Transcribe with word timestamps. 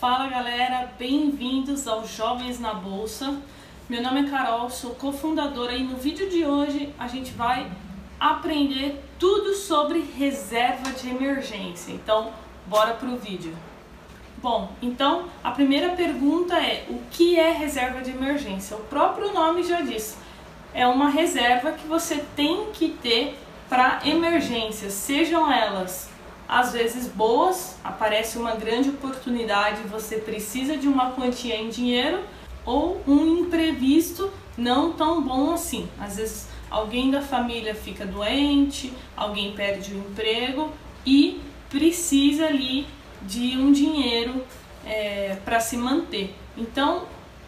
Fala 0.00 0.28
galera, 0.28 0.90
bem-vindos 0.98 1.86
ao 1.86 2.06
Jovens 2.06 2.58
na 2.58 2.72
Bolsa. 2.72 3.36
Meu 3.86 4.02
nome 4.02 4.22
é 4.22 4.30
Carol, 4.30 4.70
sou 4.70 4.94
cofundadora 4.94 5.74
e 5.74 5.84
no 5.84 5.94
vídeo 5.98 6.30
de 6.30 6.42
hoje 6.42 6.90
a 6.98 7.06
gente 7.06 7.32
vai 7.32 7.70
aprender 8.18 8.98
tudo 9.18 9.54
sobre 9.54 10.00
reserva 10.16 10.90
de 10.92 11.10
emergência. 11.10 11.92
Então, 11.92 12.32
bora 12.64 12.94
pro 12.94 13.14
vídeo. 13.18 13.54
Bom, 14.38 14.72
então 14.80 15.26
a 15.44 15.50
primeira 15.50 15.90
pergunta 15.90 16.56
é: 16.56 16.86
o 16.88 16.98
que 17.10 17.38
é 17.38 17.52
reserva 17.52 18.00
de 18.00 18.10
emergência? 18.10 18.78
O 18.78 18.84
próprio 18.84 19.34
nome 19.34 19.62
já 19.62 19.82
diz. 19.82 20.16
É 20.72 20.86
uma 20.86 21.10
reserva 21.10 21.72
que 21.72 21.86
você 21.86 22.24
tem 22.34 22.72
que 22.72 22.88
ter 22.88 23.38
para 23.68 24.00
emergências, 24.06 24.94
sejam 24.94 25.52
elas 25.52 26.08
às 26.50 26.72
vezes 26.72 27.06
boas, 27.06 27.76
aparece 27.84 28.36
uma 28.36 28.56
grande 28.56 28.88
oportunidade, 28.88 29.82
você 29.82 30.16
precisa 30.16 30.76
de 30.76 30.88
uma 30.88 31.12
quantia 31.12 31.54
em 31.54 31.68
dinheiro 31.68 32.24
ou 32.66 33.00
um 33.06 33.38
imprevisto 33.38 34.32
não 34.58 34.92
tão 34.92 35.22
bom 35.22 35.54
assim. 35.54 35.88
Às 35.96 36.16
vezes 36.16 36.48
alguém 36.68 37.08
da 37.08 37.22
família 37.22 37.72
fica 37.72 38.04
doente, 38.04 38.92
alguém 39.16 39.52
perde 39.52 39.94
o 39.94 39.98
emprego 39.98 40.72
e 41.06 41.40
precisa 41.68 42.46
ali 42.46 42.84
de 43.22 43.56
um 43.56 43.70
dinheiro 43.70 44.44
é, 44.84 45.38
para 45.44 45.60
se 45.60 45.76
manter. 45.76 46.34
Então 46.58 47.04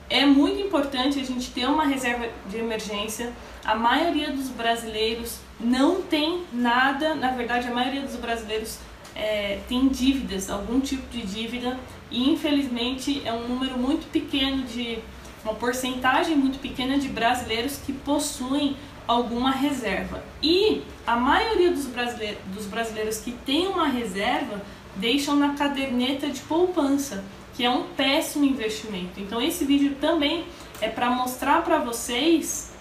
é 0.09 0.24
muito 0.24 0.60
importante 0.60 1.19
a 1.19 1.24
gente 1.24 1.51
ter 1.51 1.66
uma 1.66 1.87
reserva 1.87 2.29
de 2.48 2.57
emergência. 2.57 3.32
A 3.65 3.74
maioria 3.74 4.30
dos 4.30 4.48
brasileiros 4.48 5.41
não 5.59 6.02
tem 6.02 6.45
nada, 6.52 7.16
na 7.16 7.32
verdade, 7.32 7.66
a 7.66 7.74
maioria 7.74 8.02
dos 8.02 8.15
brasileiros 8.15 8.79
é, 9.15 9.61
tem 9.69 9.89
dívidas, 9.89 10.51
algum 10.51 10.80
tipo 10.80 11.09
de 11.11 11.23
dívida, 11.23 11.79
e 12.11 12.30
infelizmente 12.30 13.23
é 13.25 13.33
um 13.33 13.48
número 13.48 13.79
muito 13.79 14.11
pequeno 14.11 14.62
de 14.65 14.98
uma 15.45 15.55
porcentagem 15.55 16.37
muito 16.37 16.59
pequena 16.59 16.99
de 16.99 17.09
brasileiros 17.09 17.79
que 17.85 17.93
possuem 17.93 18.77
alguma 19.07 19.51
reserva. 19.51 20.23
E 20.43 20.83
a 21.07 21.16
maioria 21.16 21.71
dos 21.71 21.87
brasileiros, 21.87 22.38
dos 22.55 22.66
brasileiros 22.66 23.18
que 23.18 23.33
tem 23.33 23.66
uma 23.66 23.88
reserva 23.88 24.63
deixam 24.96 25.37
na 25.37 25.55
caderneta 25.55 26.29
de 26.29 26.40
poupança, 26.40 27.24
que 27.55 27.65
é 27.65 27.71
um 27.71 27.85
péssimo 27.96 28.45
investimento. 28.45 29.18
Então 29.18 29.40
esse 29.40 29.65
vídeo 29.65 29.96
também 30.01 30.45
é 30.80 30.88
para 30.88 31.10
mostrar 31.10 31.63
para 31.63 31.79
vocês 31.79 32.73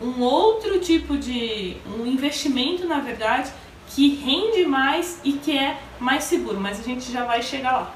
um 0.00 0.22
outro 0.22 0.80
tipo 0.80 1.16
de 1.16 1.76
um 1.86 2.06
investimento, 2.06 2.86
na 2.86 3.00
verdade, 3.00 3.50
que 3.88 4.14
rende 4.16 4.64
mais 4.64 5.20
e 5.24 5.34
que 5.34 5.56
é 5.56 5.78
mais 5.98 6.24
seguro, 6.24 6.60
mas 6.60 6.80
a 6.80 6.82
gente 6.82 7.10
já 7.10 7.24
vai 7.24 7.42
chegar 7.42 7.72
lá. 7.72 7.94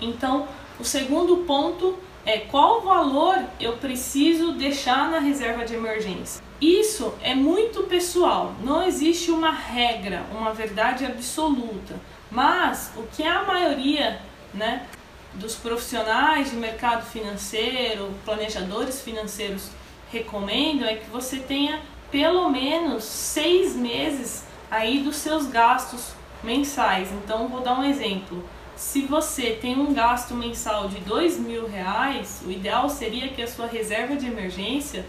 Então, 0.00 0.48
o 0.80 0.84
segundo 0.84 1.38
ponto 1.38 1.96
é 2.24 2.38
qual 2.38 2.80
valor 2.80 3.38
eu 3.60 3.74
preciso 3.74 4.52
deixar 4.52 5.10
na 5.10 5.18
reserva 5.18 5.64
de 5.64 5.74
emergência. 5.74 6.42
Isso 6.60 7.12
é 7.22 7.34
muito 7.34 7.84
pessoal, 7.84 8.54
não 8.62 8.84
existe 8.84 9.30
uma 9.30 9.50
regra, 9.50 10.24
uma 10.32 10.52
verdade 10.52 11.04
absoluta, 11.04 11.96
mas 12.30 12.92
o 12.96 13.02
que 13.14 13.24
a 13.24 13.42
maioria 13.42 14.20
né, 14.54 14.86
dos 15.34 15.56
profissionais 15.56 16.50
de 16.50 16.56
mercado 16.56 17.04
financeiro, 17.04 18.10
planejadores 18.24 19.00
financeiros 19.00 19.70
recomendam 20.10 20.86
é 20.86 20.96
que 20.96 21.10
você 21.10 21.38
tenha 21.38 21.80
pelo 22.10 22.48
menos 22.50 23.04
seis 23.04 23.74
meses 23.74 24.44
aí 24.72 25.00
dos 25.00 25.16
seus 25.16 25.46
gastos 25.46 26.14
mensais. 26.42 27.12
Então, 27.12 27.46
vou 27.46 27.60
dar 27.60 27.78
um 27.78 27.84
exemplo. 27.84 28.42
Se 28.74 29.02
você 29.02 29.50
tem 29.50 29.78
um 29.78 29.92
gasto 29.92 30.34
mensal 30.34 30.88
de 30.88 30.98
dois 31.00 31.38
mil 31.38 31.68
reais, 31.68 32.42
o 32.44 32.50
ideal 32.50 32.88
seria 32.88 33.28
que 33.28 33.42
a 33.42 33.46
sua 33.46 33.66
reserva 33.66 34.16
de 34.16 34.26
emergência 34.26 35.04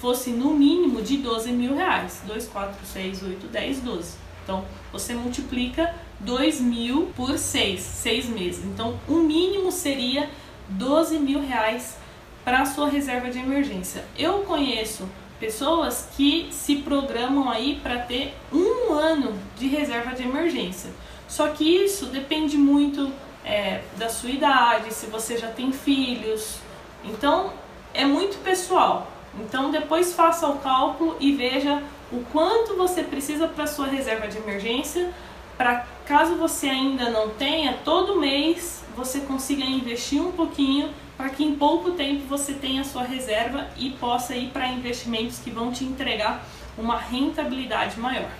fosse 0.00 0.30
no 0.30 0.54
mínimo 0.54 1.02
de 1.02 1.18
12 1.18 1.52
mil 1.52 1.76
reais. 1.76 2.22
2, 2.26 2.48
4, 2.48 2.86
6, 2.86 3.22
8, 3.22 3.46
10, 3.48 3.80
12. 3.80 4.16
Então, 4.42 4.64
você 4.90 5.12
multiplica 5.12 5.94
2 6.18 6.62
mil 6.62 7.12
por 7.14 7.38
6, 7.38 7.80
6 7.80 8.28
meses. 8.30 8.64
Então, 8.64 8.98
o 9.06 9.16
mínimo 9.16 9.70
seria 9.70 10.30
12 10.70 11.18
mil 11.18 11.40
reais 11.46 11.98
para 12.42 12.62
a 12.62 12.66
sua 12.66 12.88
reserva 12.88 13.30
de 13.30 13.38
emergência. 13.38 14.04
Eu 14.18 14.38
conheço 14.40 15.06
pessoas 15.42 16.08
que 16.16 16.46
se 16.52 16.76
programam 16.76 17.50
aí 17.50 17.80
para 17.82 17.98
ter 17.98 18.32
um 18.52 18.92
ano 18.92 19.36
de 19.58 19.66
reserva 19.66 20.14
de 20.14 20.22
emergência. 20.22 20.88
Só 21.26 21.48
que 21.48 21.64
isso 21.64 22.06
depende 22.06 22.56
muito 22.56 23.12
é, 23.44 23.80
da 23.96 24.08
sua 24.08 24.30
idade, 24.30 24.94
se 24.94 25.06
você 25.06 25.36
já 25.36 25.48
tem 25.48 25.72
filhos. 25.72 26.58
Então 27.04 27.52
é 27.92 28.04
muito 28.04 28.40
pessoal. 28.44 29.10
Então 29.40 29.72
depois 29.72 30.14
faça 30.14 30.46
o 30.46 30.58
cálculo 30.58 31.16
e 31.18 31.32
veja 31.32 31.82
o 32.12 32.20
quanto 32.30 32.76
você 32.76 33.02
precisa 33.02 33.48
para 33.48 33.66
sua 33.66 33.88
reserva 33.88 34.28
de 34.28 34.38
emergência, 34.38 35.12
para 35.58 35.84
caso 36.06 36.36
você 36.36 36.68
ainda 36.68 37.10
não 37.10 37.30
tenha, 37.30 37.80
todo 37.84 38.20
mês 38.20 38.84
você 38.96 39.18
consiga 39.20 39.64
investir 39.64 40.22
um 40.22 40.30
pouquinho 40.30 40.90
para 41.22 41.30
que 41.30 41.44
em 41.44 41.54
pouco 41.54 41.92
tempo 41.92 42.26
você 42.26 42.52
tenha 42.52 42.80
a 42.80 42.84
sua 42.84 43.04
reserva 43.04 43.68
e 43.76 43.90
possa 43.90 44.34
ir 44.34 44.48
para 44.48 44.66
investimentos 44.66 45.38
que 45.38 45.52
vão 45.52 45.70
te 45.70 45.84
entregar 45.84 46.44
uma 46.76 46.98
rentabilidade 46.98 48.00
maior. 48.00 48.32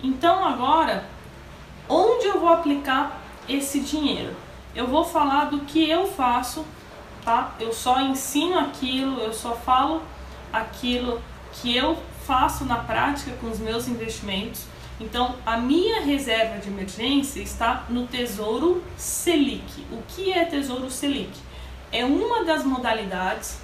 Então 0.00 0.44
agora, 0.44 1.06
onde 1.88 2.26
eu 2.26 2.38
vou 2.38 2.50
aplicar 2.50 3.20
esse 3.48 3.80
dinheiro? 3.80 4.36
Eu 4.76 4.86
vou 4.86 5.04
falar 5.04 5.46
do 5.46 5.62
que 5.62 5.90
eu 5.90 6.06
faço, 6.06 6.64
tá? 7.24 7.52
Eu 7.58 7.72
só 7.72 8.00
ensino 8.00 8.60
aquilo, 8.60 9.18
eu 9.18 9.32
só 9.32 9.56
falo 9.56 10.00
aquilo 10.52 11.20
que 11.54 11.76
eu 11.76 11.98
faço 12.24 12.64
na 12.64 12.76
prática 12.76 13.32
com 13.40 13.48
os 13.48 13.58
meus 13.58 13.88
investimentos. 13.88 14.66
Então, 15.00 15.34
a 15.44 15.56
minha 15.56 16.02
reserva 16.02 16.60
de 16.60 16.68
emergência 16.68 17.40
está 17.40 17.86
no 17.88 18.06
Tesouro 18.06 18.84
Selic. 18.96 19.84
O 19.90 20.00
que 20.06 20.30
é 20.30 20.44
Tesouro 20.44 20.88
Selic? 20.88 21.49
É 21.92 22.04
uma 22.04 22.44
das 22.44 22.64
modalidades 22.64 23.58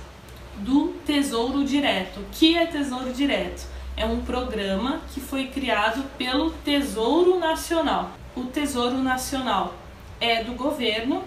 do 0.58 0.88
Tesouro 1.04 1.64
Direto. 1.64 2.20
O 2.20 2.24
que 2.32 2.56
é 2.56 2.66
Tesouro 2.66 3.12
Direto? 3.12 3.66
É 3.96 4.04
um 4.04 4.20
programa 4.20 5.00
que 5.12 5.20
foi 5.20 5.46
criado 5.46 6.04
pelo 6.18 6.50
Tesouro 6.50 7.38
Nacional. 7.38 8.12
O 8.34 8.44
Tesouro 8.44 8.98
Nacional 8.98 9.74
é 10.20 10.42
do 10.42 10.52
governo 10.52 11.22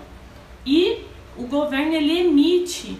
e 0.66 1.04
o 1.38 1.44
governo 1.44 1.94
ele 1.94 2.20
emite 2.20 3.00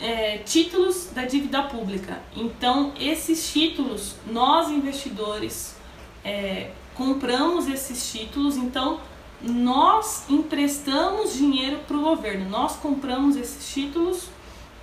é, 0.00 0.38
títulos 0.38 1.10
da 1.14 1.24
dívida 1.24 1.62
pública. 1.62 2.20
Então, 2.36 2.92
esses 2.98 3.52
títulos, 3.52 4.16
nós 4.26 4.68
investidores 4.68 5.76
é, 6.24 6.70
compramos 6.94 7.68
esses 7.68 8.10
títulos. 8.10 8.56
Então, 8.56 9.00
nós 9.42 10.24
emprestamos 10.28 11.34
dinheiro 11.34 11.80
para 11.86 11.96
o 11.96 12.00
governo, 12.00 12.48
nós 12.48 12.76
compramos 12.76 13.36
esses 13.36 13.72
títulos 13.72 14.28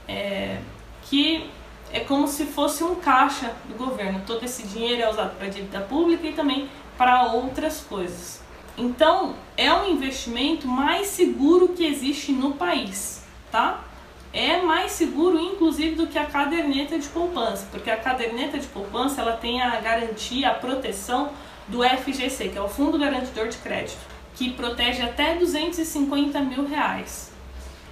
é, 0.07 0.59
que 1.03 1.49
é 1.91 2.01
como 2.01 2.27
se 2.27 2.45
fosse 2.45 2.83
um 2.83 2.95
caixa 2.95 3.53
do 3.67 3.75
governo. 3.75 4.21
Todo 4.25 4.43
esse 4.43 4.67
dinheiro 4.67 5.01
é 5.01 5.09
usado 5.09 5.37
para 5.37 5.47
dívida 5.47 5.79
pública 5.81 6.27
e 6.27 6.33
também 6.33 6.69
para 6.97 7.31
outras 7.31 7.81
coisas. 7.81 8.41
Então, 8.77 9.35
é 9.57 9.73
um 9.73 9.89
investimento 9.89 10.67
mais 10.67 11.07
seguro 11.07 11.69
que 11.69 11.85
existe 11.85 12.31
no 12.31 12.53
país, 12.53 13.25
tá? 13.51 13.83
É 14.31 14.61
mais 14.61 14.91
seguro, 14.91 15.39
inclusive, 15.39 15.95
do 15.95 16.07
que 16.07 16.19
a 16.19 16.25
caderneta 16.25 16.99
de 16.99 17.07
poupança, 17.07 17.67
porque 17.71 17.89
a 17.89 17.97
caderneta 17.97 18.59
de 18.59 18.67
poupança 18.67 19.21
ela 19.21 19.35
tem 19.35 19.61
a 19.61 19.79
garantia, 19.79 20.49
a 20.49 20.53
proteção 20.53 21.31
do 21.67 21.83
FGC, 21.83 22.49
que 22.49 22.57
é 22.57 22.61
o 22.61 22.69
Fundo 22.69 22.97
Garantidor 22.97 23.47
de 23.47 23.57
Crédito 23.57 24.18
que 24.39 24.51
protege 24.51 25.01
até 25.01 25.35
250 25.35 26.39
mil 26.39 26.65
reais. 26.65 27.29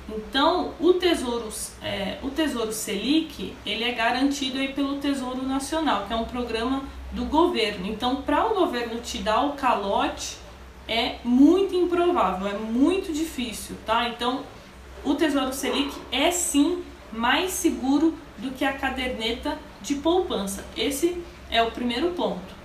Então, 0.07 0.73
o 0.79 0.93
Tesouro, 0.93 1.49
é, 1.83 2.19
o 2.23 2.29
Tesouro 2.29 2.71
Selic, 2.71 3.53
ele 3.65 3.83
é 3.83 3.91
garantido 3.91 4.57
aí 4.57 4.69
pelo 4.69 4.95
Tesouro 4.95 5.43
Nacional, 5.43 6.05
que 6.07 6.13
é 6.13 6.15
um 6.15 6.23
programa 6.23 6.85
do 7.11 7.25
governo. 7.25 7.85
Então, 7.85 8.21
para 8.21 8.45
o 8.49 8.55
governo 8.55 9.01
te 9.01 9.17
dar 9.17 9.41
o 9.41 9.53
calote, 9.53 10.37
é 10.87 11.17
muito 11.21 11.75
improvável, 11.75 12.47
é 12.47 12.57
muito 12.57 13.11
difícil, 13.11 13.75
tá? 13.85 14.07
Então, 14.07 14.43
o 15.03 15.15
Tesouro 15.15 15.51
Selic 15.51 15.93
é 16.13 16.31
sim 16.31 16.81
mais 17.11 17.51
seguro 17.51 18.15
do 18.37 18.51
que 18.51 18.63
a 18.63 18.71
caderneta 18.71 19.57
de 19.81 19.95
poupança. 19.95 20.63
Esse 20.77 21.21
é 21.51 21.61
o 21.61 21.71
primeiro 21.71 22.11
ponto. 22.11 22.55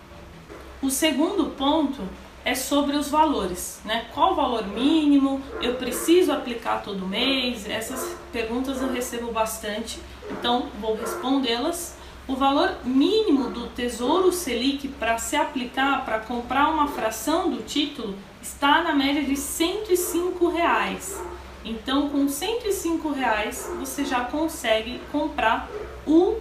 O 0.81 0.88
segundo 0.88 1.46
ponto 1.56 2.02
é 2.44 2.54
sobre 2.54 2.96
os 2.96 3.08
valores, 3.08 3.80
né? 3.84 4.06
Qual 4.12 4.32
o 4.32 4.34
valor 4.34 4.66
mínimo? 4.66 5.40
Eu 5.60 5.74
preciso 5.74 6.32
aplicar 6.32 6.82
todo 6.82 7.06
mês? 7.06 7.68
Essas 7.68 8.16
perguntas 8.32 8.80
eu 8.80 8.92
recebo 8.92 9.30
bastante, 9.30 10.00
então 10.30 10.68
vou 10.80 10.96
respondê-las. 10.96 11.96
O 12.26 12.36
valor 12.36 12.76
mínimo 12.84 13.50
do 13.50 13.66
Tesouro 13.68 14.32
Selic 14.32 14.88
para 14.88 15.18
se 15.18 15.36
aplicar 15.36 16.04
para 16.04 16.20
comprar 16.20 16.68
uma 16.68 16.88
fração 16.88 17.50
do 17.50 17.62
título 17.62 18.16
está 18.40 18.82
na 18.82 18.94
média 18.94 19.22
de 19.22 19.36
105 19.36 20.48
reais. 20.48 21.20
Então, 21.64 22.08
com 22.08 22.28
105 22.28 23.10
reais, 23.12 23.70
você 23.78 24.04
já 24.04 24.24
consegue 24.24 25.00
comprar 25.12 25.68
o 26.06 26.38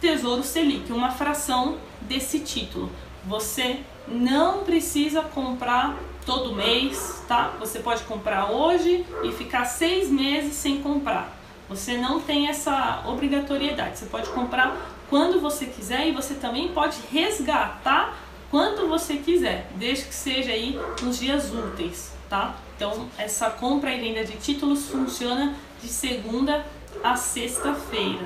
Tesouro 0.00 0.42
Selic, 0.42 0.92
uma 0.92 1.10
fração 1.10 1.76
desse 2.02 2.40
título. 2.40 2.90
Você 3.26 3.80
não 4.08 4.64
precisa 4.64 5.22
comprar 5.22 5.96
todo 6.24 6.54
mês, 6.54 7.22
tá? 7.28 7.52
Você 7.60 7.78
pode 7.78 8.02
comprar 8.04 8.50
hoje 8.50 9.06
e 9.22 9.32
ficar 9.32 9.64
seis 9.64 10.10
meses 10.10 10.54
sem 10.54 10.82
comprar. 10.82 11.36
Você 11.68 11.96
não 11.96 12.20
tem 12.20 12.48
essa 12.48 13.02
obrigatoriedade. 13.06 13.98
Você 13.98 14.06
pode 14.06 14.28
comprar 14.30 14.76
quando 15.08 15.40
você 15.40 15.66
quiser 15.66 16.08
e 16.08 16.12
você 16.12 16.34
também 16.34 16.68
pode 16.68 16.98
resgatar 17.10 18.16
quando 18.50 18.88
você 18.88 19.16
quiser, 19.16 19.70
desde 19.74 20.04
que 20.04 20.14
seja 20.14 20.52
aí 20.52 20.78
nos 21.02 21.18
dias 21.18 21.52
úteis, 21.52 22.12
tá? 22.28 22.54
Então, 22.76 23.08
essa 23.18 23.50
compra 23.50 23.92
e 23.92 24.00
venda 24.00 24.24
de 24.24 24.36
títulos 24.36 24.88
funciona 24.88 25.54
de 25.82 25.88
segunda 25.88 26.64
a 27.02 27.16
sexta-feira. 27.16 28.24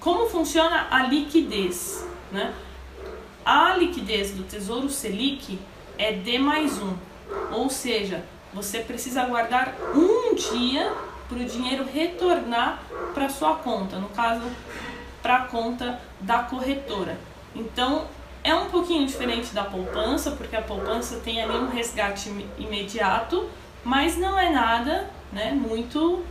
Como 0.00 0.28
funciona 0.28 0.86
a 0.90 1.02
liquidez, 1.02 2.06
né? 2.32 2.54
A 3.44 3.76
liquidez 3.76 4.30
do 4.30 4.42
Tesouro 4.42 4.88
Selic 4.88 5.58
é 5.98 6.12
D 6.12 6.38
mais 6.38 6.80
um, 6.80 6.94
ou 7.52 7.68
seja, 7.68 8.24
você 8.54 8.78
precisa 8.78 9.22
aguardar 9.22 9.74
um 9.94 10.34
dia 10.34 10.90
para 11.28 11.38
o 11.38 11.44
dinheiro 11.44 11.84
retornar 11.84 12.82
para 13.12 13.28
sua 13.28 13.56
conta, 13.56 13.98
no 13.98 14.08
caso, 14.08 14.50
para 15.22 15.36
a 15.36 15.44
conta 15.46 16.00
da 16.20 16.38
corretora. 16.38 17.18
Então, 17.54 18.06
é 18.42 18.54
um 18.54 18.70
pouquinho 18.70 19.06
diferente 19.06 19.54
da 19.54 19.64
poupança, 19.64 20.30
porque 20.30 20.56
a 20.56 20.62
poupança 20.62 21.20
tem 21.22 21.42
ali 21.42 21.56
um 21.56 21.68
resgate 21.68 22.30
imediato, 22.58 23.46
mas 23.84 24.16
não 24.16 24.38
é 24.38 24.48
nada 24.48 25.10
né, 25.30 25.52
muito 25.52 26.24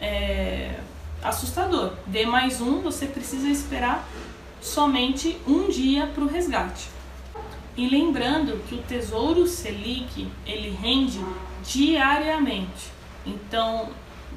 é, 0.00 0.74
assustador. 1.22 1.92
D 2.06 2.24
mais 2.24 2.62
um, 2.62 2.80
você 2.80 3.04
precisa 3.06 3.48
esperar 3.48 4.06
somente 4.66 5.38
um 5.46 5.68
dia 5.68 6.06
para 6.08 6.24
o 6.24 6.26
resgate. 6.26 6.88
E 7.76 7.88
lembrando 7.88 8.62
que 8.66 8.74
o 8.74 8.82
Tesouro 8.82 9.46
Selic 9.46 10.28
ele 10.44 10.70
rende 10.70 11.20
diariamente. 11.62 12.90
Então 13.24 13.90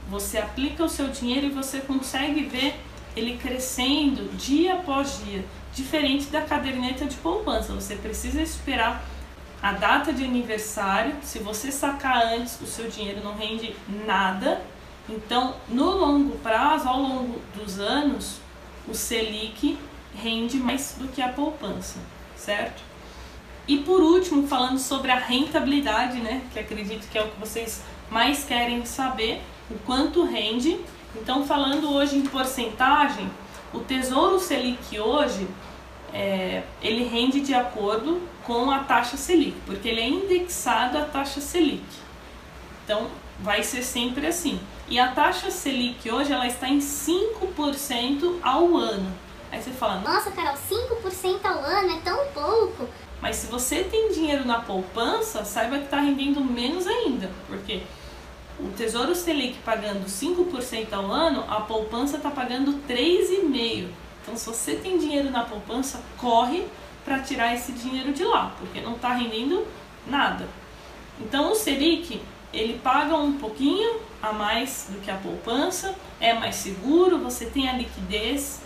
você 0.09 0.37
aplica 0.37 0.83
o 0.83 0.89
seu 0.89 1.07
dinheiro 1.07 1.47
e 1.47 1.49
você 1.49 1.79
consegue 1.79 2.43
ver 2.43 2.75
ele 3.15 3.37
crescendo 3.37 4.31
dia 4.37 4.75
após 4.75 5.19
dia 5.25 5.43
diferente 5.73 6.27
da 6.27 6.41
caderneta 6.41 7.05
de 7.05 7.15
poupança. 7.17 7.73
Você 7.73 7.95
precisa 7.95 8.41
esperar 8.41 9.03
a 9.61 9.71
data 9.71 10.13
de 10.13 10.23
aniversário. 10.23 11.15
Se 11.23 11.39
você 11.39 11.71
sacar 11.71 12.21
antes, 12.33 12.59
o 12.61 12.65
seu 12.65 12.87
dinheiro 12.89 13.23
não 13.23 13.35
rende 13.35 13.75
nada. 14.05 14.61
Então, 15.07 15.55
no 15.67 15.89
longo 15.91 16.37
prazo, 16.37 16.87
ao 16.87 17.01
longo 17.01 17.41
dos 17.55 17.79
anos, 17.79 18.39
o 18.87 18.93
Selic 18.93 19.77
rende 20.15 20.57
mais 20.57 20.95
do 20.97 21.07
que 21.07 21.21
a 21.21 21.29
poupança, 21.29 21.99
certo? 22.35 22.81
E 23.67 23.77
por 23.77 24.01
último, 24.01 24.47
falando 24.47 24.79
sobre 24.79 25.11
a 25.11 25.15
rentabilidade, 25.15 26.19
né, 26.19 26.41
que 26.51 26.59
acredito 26.59 27.07
que 27.07 27.17
é 27.17 27.23
o 27.23 27.29
que 27.29 27.39
vocês 27.39 27.83
mais 28.09 28.43
querem 28.43 28.83
saber, 28.85 29.41
o 29.69 29.77
quanto 29.85 30.23
rende. 30.23 30.79
Então, 31.15 31.45
falando 31.45 31.93
hoje 31.93 32.17
em 32.17 32.23
porcentagem, 32.23 33.29
o 33.73 33.79
Tesouro 33.79 34.39
Selic 34.39 34.99
hoje 34.99 35.47
é, 36.11 36.63
ele 36.81 37.03
rende 37.03 37.41
de 37.41 37.53
acordo 37.53 38.21
com 38.43 38.71
a 38.71 38.79
taxa 38.79 39.15
Selic, 39.15 39.55
porque 39.65 39.87
ele 39.87 40.01
é 40.01 40.07
indexado 40.07 40.97
à 40.97 41.05
taxa 41.05 41.39
Selic. 41.39 41.85
Então, 42.83 43.07
vai 43.39 43.63
ser 43.63 43.83
sempre 43.83 44.25
assim. 44.25 44.59
E 44.87 44.99
a 44.99 45.09
taxa 45.09 45.51
Selic 45.51 46.09
hoje 46.09 46.33
ela 46.33 46.47
está 46.47 46.67
em 46.67 46.79
5% 46.79 48.39
ao 48.41 48.75
ano. 48.75 49.28
Fala: 49.79 50.01
Nossa, 50.01 50.29
Carol, 50.31 50.55
5% 50.55 51.45
ao 51.45 51.59
ano 51.59 51.95
é 51.95 51.99
tão 52.01 52.25
pouco. 52.33 52.85
Mas 53.21 53.37
se 53.37 53.47
você 53.47 53.83
tem 53.83 54.11
dinheiro 54.11 54.45
na 54.45 54.59
poupança, 54.59 55.45
saiba 55.45 55.77
que 55.77 55.85
está 55.85 56.01
rendendo 56.01 56.43
menos 56.43 56.85
ainda, 56.85 57.31
porque 57.47 57.81
o 58.59 58.69
Tesouro 58.71 59.15
Selic 59.15 59.57
pagando 59.59 60.05
5% 60.05 60.91
ao 60.91 61.05
ano, 61.09 61.45
a 61.49 61.61
poupança 61.61 62.17
está 62.17 62.29
pagando 62.29 62.73
3,5%. 62.87 63.87
Então, 64.21 64.35
se 64.35 64.45
você 64.45 64.75
tem 64.75 64.97
dinheiro 64.97 65.31
na 65.31 65.43
poupança, 65.43 66.01
corre 66.17 66.65
para 67.05 67.19
tirar 67.19 67.55
esse 67.55 67.71
dinheiro 67.71 68.11
de 68.11 68.23
lá, 68.23 68.53
porque 68.59 68.81
não 68.81 68.93
está 68.93 69.13
rendendo 69.13 69.65
nada. 70.05 70.45
Então, 71.19 71.53
o 71.53 71.55
Selic 71.55 72.21
ele 72.53 72.79
paga 72.79 73.15
um 73.15 73.33
pouquinho 73.33 74.01
a 74.21 74.33
mais 74.33 74.87
do 74.89 74.99
que 74.99 75.09
a 75.09 75.15
poupança, 75.15 75.95
é 76.19 76.33
mais 76.33 76.55
seguro, 76.55 77.17
você 77.17 77.45
tem 77.45 77.69
a 77.69 77.73
liquidez, 77.73 78.61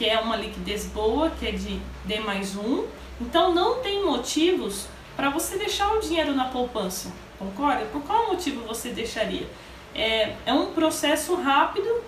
que 0.00 0.08
é 0.08 0.18
uma 0.18 0.34
liquidez 0.34 0.86
boa, 0.86 1.28
que 1.28 1.46
é 1.46 1.52
de 1.52 1.78
D 2.06 2.20
mais 2.20 2.56
um. 2.56 2.86
Então, 3.20 3.54
não 3.54 3.80
tem 3.80 4.02
motivos 4.02 4.86
para 5.14 5.28
você 5.28 5.58
deixar 5.58 5.92
o 5.92 6.00
dinheiro 6.00 6.34
na 6.34 6.46
poupança, 6.46 7.12
concorda? 7.38 7.84
Por 7.92 8.00
qual 8.04 8.28
motivo 8.28 8.66
você 8.66 8.88
deixaria? 8.88 9.46
É, 9.94 10.36
é 10.46 10.54
um 10.54 10.72
processo 10.72 11.34
rápido 11.34 12.02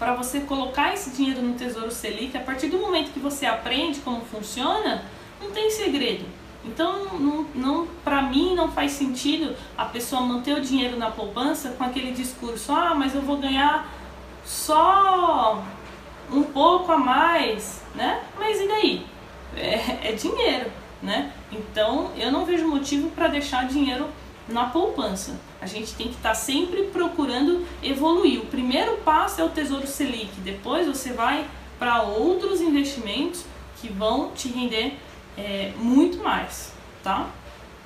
para 0.00 0.16
você 0.16 0.40
colocar 0.40 0.94
esse 0.94 1.10
dinheiro 1.10 1.40
no 1.42 1.54
Tesouro 1.54 1.92
Selic, 1.92 2.36
a 2.36 2.40
partir 2.40 2.66
do 2.66 2.78
momento 2.78 3.12
que 3.12 3.20
você 3.20 3.46
aprende 3.46 4.00
como 4.00 4.22
funciona, 4.24 5.04
não 5.40 5.52
tem 5.52 5.70
segredo. 5.70 6.24
Então, 6.64 7.04
não, 7.20 7.46
não 7.54 7.86
para 8.02 8.20
mim, 8.22 8.56
não 8.56 8.68
faz 8.72 8.90
sentido 8.90 9.54
a 9.78 9.84
pessoa 9.84 10.22
manter 10.22 10.58
o 10.58 10.60
dinheiro 10.60 10.96
na 10.96 11.12
poupança 11.12 11.68
com 11.78 11.84
aquele 11.84 12.10
discurso: 12.10 12.72
ah, 12.72 12.96
mas 12.96 13.14
eu 13.14 13.22
vou 13.22 13.36
ganhar 13.36 13.88
só 14.44 15.62
um 16.30 16.42
pouco 16.42 16.90
a 16.92 16.98
mais, 16.98 17.82
né? 17.94 18.22
Mas 18.38 18.60
e 18.60 18.68
daí? 18.68 19.06
É, 19.56 20.08
é 20.10 20.12
dinheiro, 20.12 20.70
né? 21.02 21.32
Então, 21.50 22.10
eu 22.16 22.30
não 22.30 22.44
vejo 22.44 22.66
motivo 22.66 23.10
para 23.10 23.28
deixar 23.28 23.66
dinheiro 23.66 24.08
na 24.48 24.66
poupança. 24.66 25.38
A 25.60 25.66
gente 25.66 25.94
tem 25.94 26.08
que 26.08 26.16
estar 26.16 26.30
tá 26.30 26.34
sempre 26.34 26.84
procurando 26.84 27.66
evoluir. 27.82 28.40
O 28.40 28.46
primeiro 28.46 28.96
passo 28.98 29.40
é 29.40 29.44
o 29.44 29.48
Tesouro 29.48 29.86
Selic, 29.86 30.40
depois 30.40 30.86
você 30.86 31.12
vai 31.12 31.46
para 31.78 32.02
outros 32.02 32.60
investimentos 32.60 33.44
que 33.80 33.88
vão 33.88 34.30
te 34.30 34.48
render 34.48 34.96
é, 35.36 35.72
muito 35.76 36.18
mais, 36.22 36.72
tá? 37.02 37.28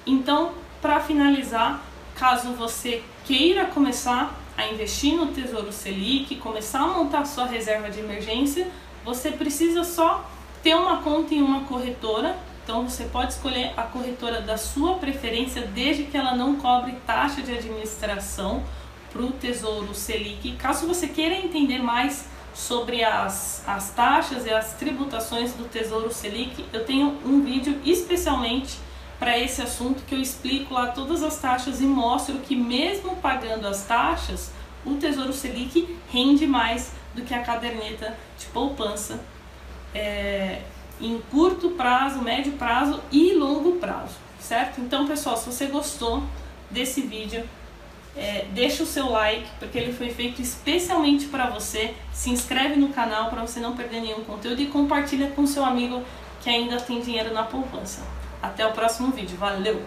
Então, 0.06 0.52
para 0.80 1.00
finalizar, 1.00 1.82
caso 2.14 2.52
você 2.52 3.02
queira 3.24 3.64
começar 3.64 4.34
a 4.56 4.66
investir 4.66 5.14
no 5.14 5.28
Tesouro 5.28 5.72
Selic, 5.72 6.36
começar 6.36 6.80
a 6.80 6.86
montar 6.88 7.24
sua 7.24 7.46
reserva 7.46 7.90
de 7.90 8.00
emergência, 8.00 8.68
você 9.04 9.30
precisa 9.30 9.84
só 9.84 10.28
ter 10.62 10.74
uma 10.74 11.02
conta 11.02 11.34
em 11.34 11.42
uma 11.42 11.64
corretora 11.64 12.36
então 12.66 12.82
você 12.82 13.04
pode 13.04 13.32
escolher 13.32 13.72
a 13.76 13.84
corretora 13.84 14.40
da 14.40 14.56
sua 14.56 14.96
preferência, 14.96 15.62
desde 15.68 16.02
que 16.02 16.16
ela 16.16 16.34
não 16.34 16.56
cobre 16.56 16.96
taxa 17.06 17.40
de 17.40 17.52
administração 17.52 18.64
para 19.12 19.22
o 19.22 19.30
Tesouro 19.30 19.94
Selic. 19.94 20.56
Caso 20.56 20.84
você 20.84 21.06
queira 21.06 21.36
entender 21.36 21.78
mais 21.78 22.28
sobre 22.52 23.04
as, 23.04 23.62
as 23.68 23.90
taxas 23.90 24.46
e 24.46 24.50
as 24.50 24.72
tributações 24.72 25.52
do 25.52 25.68
Tesouro 25.68 26.12
Selic, 26.12 26.64
eu 26.72 26.84
tenho 26.84 27.16
um 27.24 27.40
vídeo 27.40 27.80
especialmente 27.84 28.78
para 29.18 29.38
esse 29.38 29.62
assunto 29.62 30.04
que 30.06 30.14
eu 30.14 30.20
explico 30.20 30.74
lá 30.74 30.88
todas 30.88 31.22
as 31.22 31.38
taxas 31.38 31.80
e 31.80 31.84
mostro 31.84 32.38
que 32.38 32.54
mesmo 32.54 33.16
pagando 33.16 33.66
as 33.66 33.84
taxas, 33.84 34.52
o 34.84 34.94
Tesouro 34.94 35.32
Selic 35.32 35.96
rende 36.10 36.46
mais 36.46 36.92
do 37.14 37.22
que 37.22 37.34
a 37.34 37.42
caderneta 37.42 38.16
de 38.38 38.46
poupança. 38.46 39.20
É, 39.94 40.60
em 41.00 41.20
curto 41.30 41.70
prazo, 41.70 42.20
médio 42.22 42.52
prazo 42.52 43.02
e 43.10 43.32
longo 43.34 43.72
prazo, 43.76 44.14
certo? 44.38 44.80
Então, 44.80 45.06
pessoal, 45.06 45.36
se 45.36 45.46
você 45.46 45.66
gostou 45.66 46.22
desse 46.70 47.00
vídeo, 47.02 47.44
é, 48.16 48.46
deixa 48.52 48.82
o 48.82 48.86
seu 48.86 49.10
like, 49.10 49.46
porque 49.58 49.76
ele 49.76 49.92
foi 49.92 50.10
feito 50.10 50.40
especialmente 50.40 51.26
para 51.26 51.50
você. 51.50 51.94
Se 52.12 52.30
inscreve 52.30 52.76
no 52.76 52.88
canal 52.88 53.28
para 53.28 53.42
você 53.42 53.60
não 53.60 53.76
perder 53.76 54.00
nenhum 54.00 54.24
conteúdo 54.24 54.60
e 54.60 54.66
compartilha 54.66 55.30
com 55.30 55.46
seu 55.46 55.64
amigo 55.64 56.02
que 56.40 56.48
ainda 56.48 56.80
tem 56.80 57.00
dinheiro 57.00 57.34
na 57.34 57.42
poupança. 57.42 58.02
Até 58.46 58.64
o 58.66 58.72
próximo 58.72 59.10
vídeo. 59.10 59.36
Valeu! 59.36 59.82